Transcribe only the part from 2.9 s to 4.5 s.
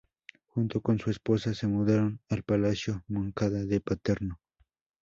Moncada de Paternò.